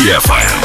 DFM. 0.00 0.64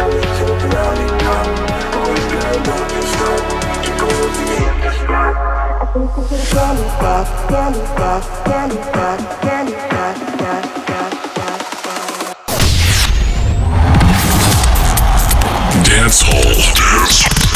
Dance 15.83 16.21
Hall. 16.21 16.55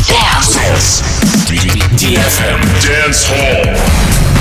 Dance. 0.09 0.51
Dance. 0.53 1.01
DFM 1.95 2.59
Dance 2.83 3.23
Hall. 3.25 4.34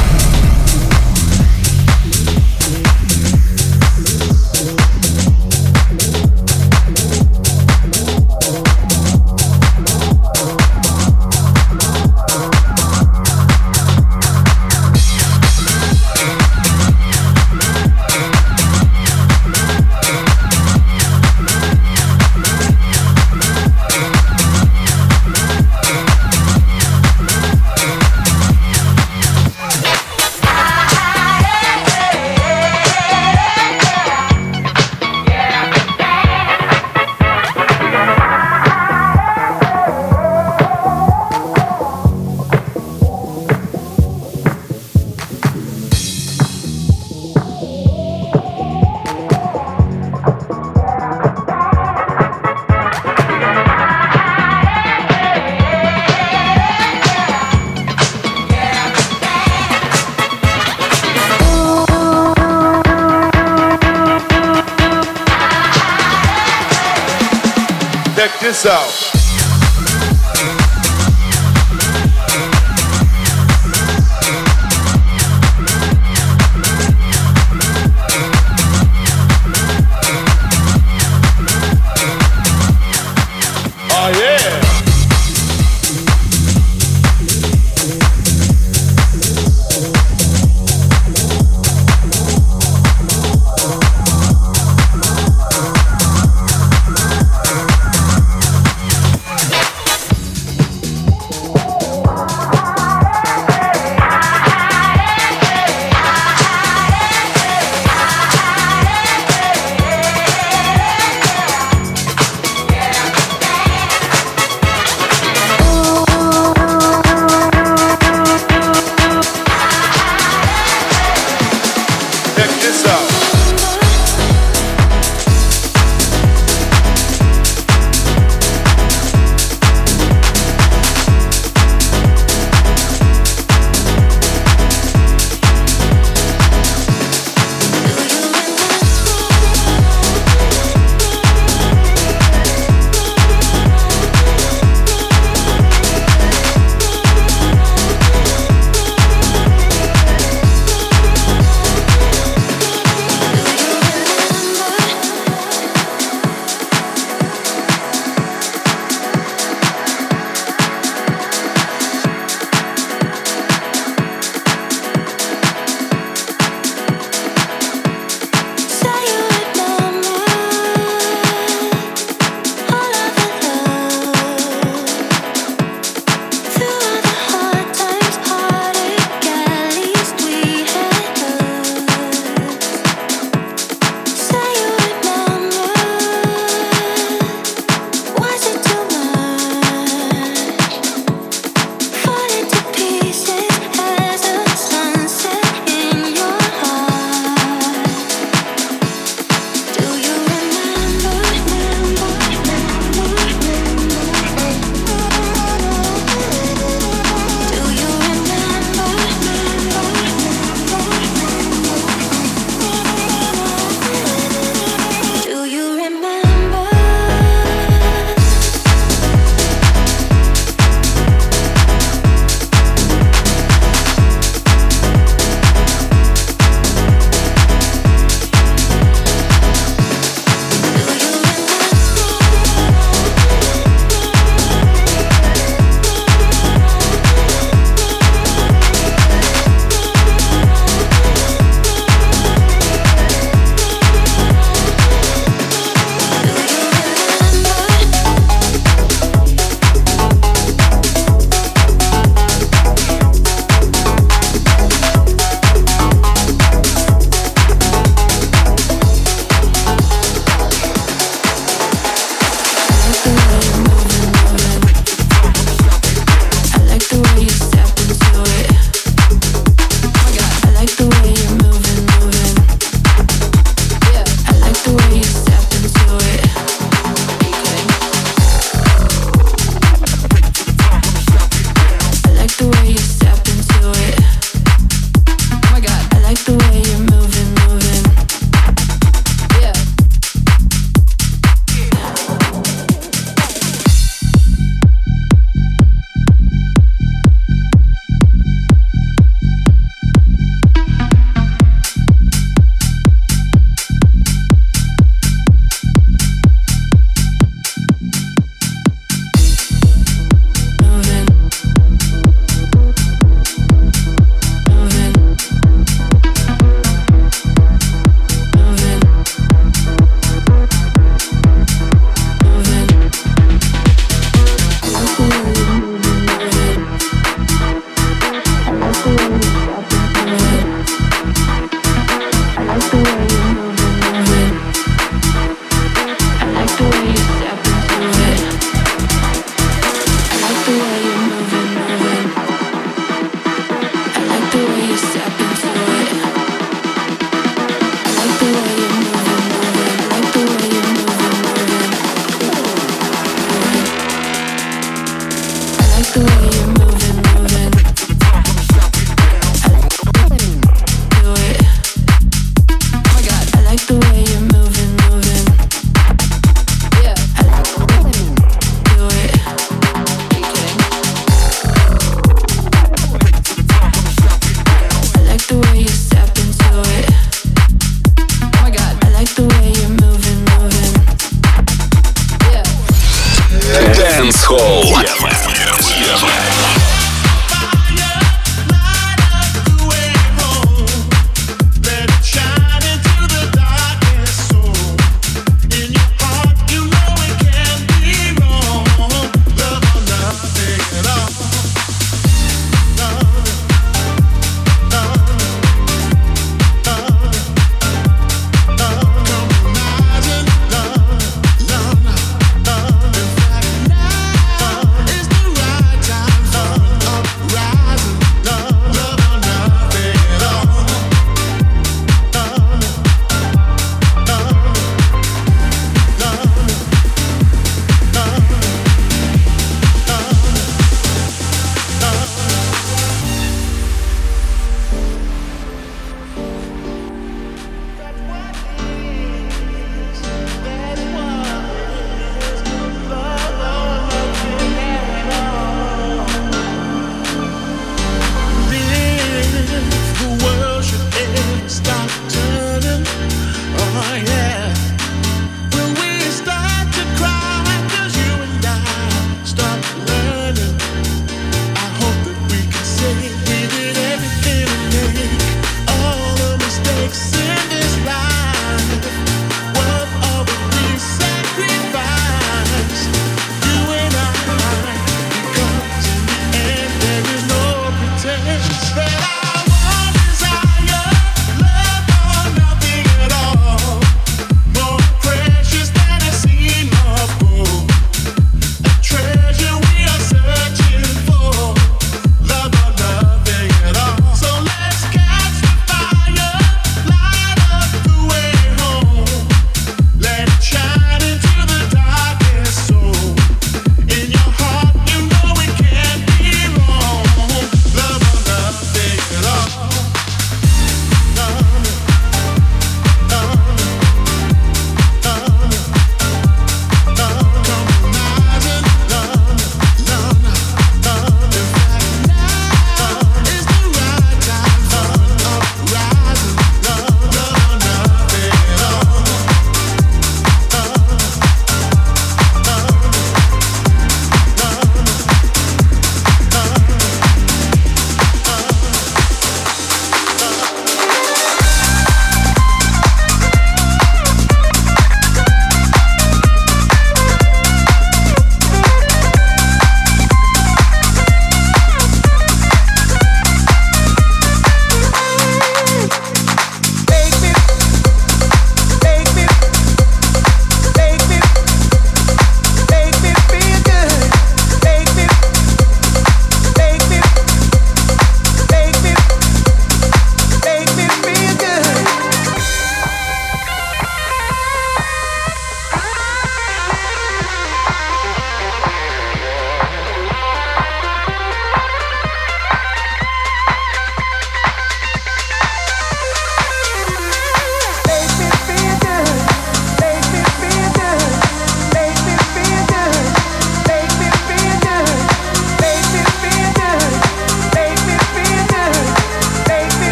So. 68.65 69.04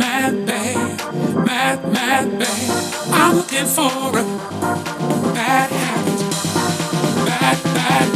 mad 0.00 0.46
babe, 0.46 0.96
mad, 1.46 1.92
mad 1.92 2.26
babe. 2.38 2.70
I'm 3.12 3.36
looking 3.36 3.66
for 3.66 4.08
a 4.18 4.24
bad 5.34 5.70
habit, 5.70 6.20
bad, 7.26 7.62
bad. 7.74 8.09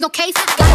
no 0.00 0.08
case. 0.08 0.65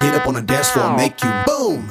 Get 0.00 0.14
up 0.14 0.26
on 0.26 0.34
the 0.34 0.42
dance 0.42 0.70
floor, 0.70 0.96
make 0.96 1.22
you 1.22 1.30
boom. 1.46 1.90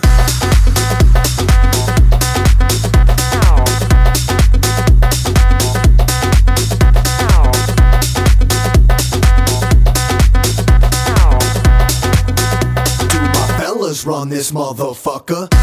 Run 14.06 14.30
this 14.30 14.52
motherfucker? 14.52 15.59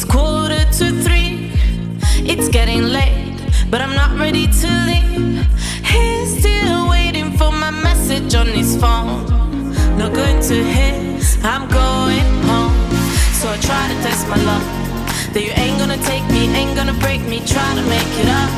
It's 0.00 0.04
quarter 0.04 0.64
to 0.78 0.86
three. 1.02 1.50
It's 2.22 2.48
getting 2.48 2.84
late, 2.84 3.34
but 3.68 3.80
I'm 3.80 3.96
not 3.96 4.16
ready 4.16 4.46
to 4.46 4.68
leave. 4.86 5.44
He's 5.82 6.38
still 6.38 6.88
waiting 6.88 7.32
for 7.32 7.50
my 7.50 7.72
message 7.72 8.32
on 8.36 8.46
his 8.46 8.76
phone. 8.76 9.26
Not 9.98 10.14
going 10.14 10.40
to 10.40 10.54
his, 10.54 11.36
I'm 11.42 11.66
going 11.68 12.30
home. 12.46 12.78
So 13.40 13.50
I 13.50 13.58
try 13.58 13.82
to 13.90 13.96
test 14.06 14.28
my 14.28 14.38
luck. 14.46 14.62
That 15.34 15.42
you 15.42 15.50
ain't 15.58 15.80
gonna 15.80 16.00
take 16.06 16.22
me, 16.30 16.46
ain't 16.54 16.76
gonna 16.76 16.94
break 17.02 17.22
me. 17.22 17.40
Try 17.40 17.68
to 17.74 17.82
make 17.90 18.12
it 18.22 18.30
up. 18.30 18.52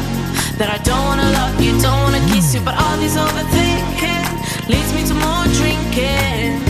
That 0.61 0.68
I 0.68 0.78
don't 0.84 1.07
wanna 1.09 1.30
love 1.41 1.57
you, 1.59 1.72
don't 1.80 2.03
wanna 2.05 2.20
kiss 2.28 2.53
you, 2.53 2.61
but 2.61 2.76
all 2.76 2.99
this 2.99 3.16
overthinking 3.16 4.28
leads 4.68 4.93
me 4.93 5.09
to 5.09 5.14
more 5.16 5.47
drinking. 5.57 6.61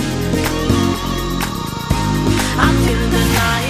I'm 2.55 2.77
feeling 2.87 3.11
the 3.11 3.25
night. 3.35 3.70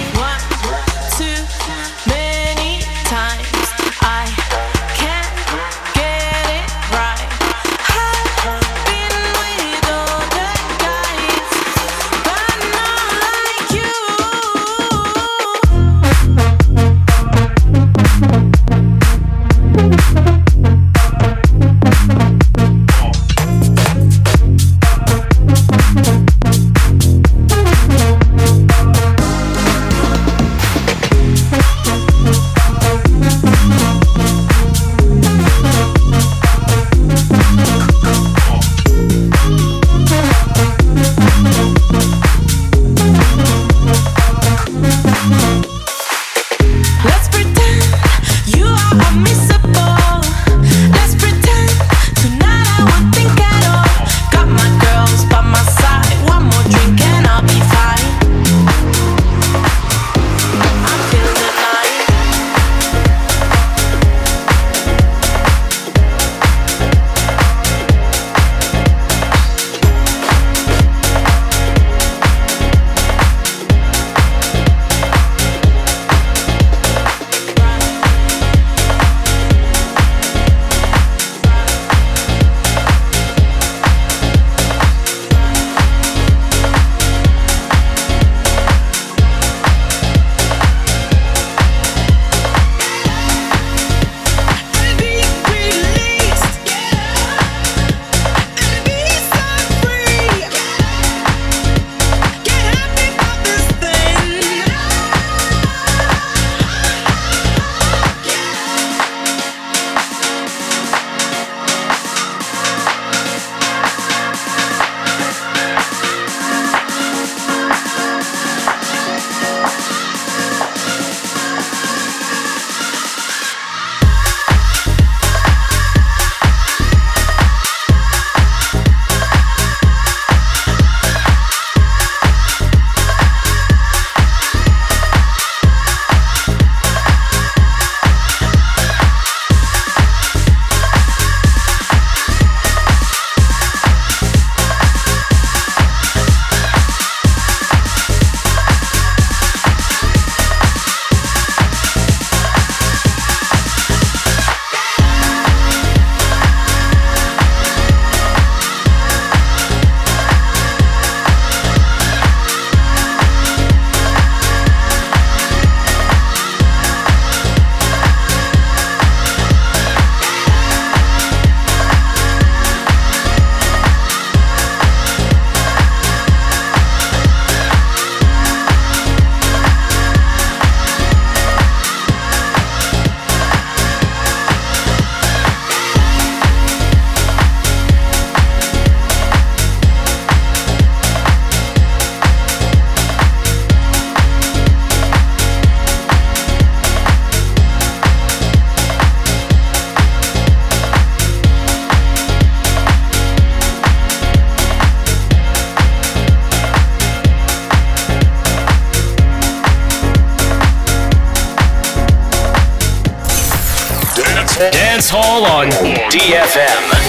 On 215.43 215.67
DFM. 216.11 217.00